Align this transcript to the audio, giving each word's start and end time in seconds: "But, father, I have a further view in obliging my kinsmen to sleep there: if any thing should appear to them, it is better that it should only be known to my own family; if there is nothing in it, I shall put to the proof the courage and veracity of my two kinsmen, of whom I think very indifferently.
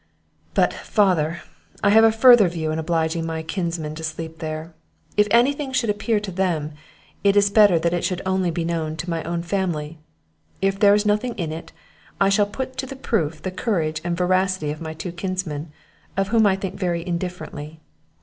"But, 0.55 0.73
father, 0.73 1.43
I 1.83 1.91
have 1.91 2.03
a 2.03 2.11
further 2.11 2.47
view 2.49 2.71
in 2.71 2.79
obliging 2.79 3.23
my 3.23 3.43
kinsmen 3.43 3.93
to 3.93 4.03
sleep 4.03 4.39
there: 4.39 4.73
if 5.15 5.27
any 5.29 5.53
thing 5.53 5.73
should 5.73 5.91
appear 5.91 6.19
to 6.21 6.31
them, 6.31 6.71
it 7.23 7.35
is 7.35 7.51
better 7.51 7.77
that 7.77 7.93
it 7.93 8.03
should 8.03 8.23
only 8.25 8.49
be 8.49 8.65
known 8.65 8.95
to 8.95 9.09
my 9.11 9.21
own 9.25 9.43
family; 9.43 9.99
if 10.59 10.79
there 10.79 10.95
is 10.95 11.05
nothing 11.05 11.35
in 11.37 11.51
it, 11.51 11.71
I 12.19 12.29
shall 12.29 12.47
put 12.47 12.77
to 12.77 12.87
the 12.87 12.95
proof 12.95 13.43
the 13.43 13.51
courage 13.51 14.01
and 14.03 14.17
veracity 14.17 14.71
of 14.71 14.81
my 14.81 14.95
two 14.95 15.11
kinsmen, 15.11 15.71
of 16.17 16.29
whom 16.29 16.47
I 16.47 16.55
think 16.55 16.79
very 16.79 17.05
indifferently. 17.05 17.79